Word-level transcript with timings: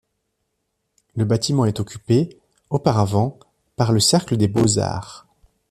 Le 1.15 1.25
bâtiment 1.25 1.65
est 1.65 1.79
occupé, 1.79 2.39
auparavant, 2.71 3.37
par 3.75 3.91
le 3.91 3.99
cercle 3.99 4.35
des 4.35 4.47
beaux-arts. 4.47 5.27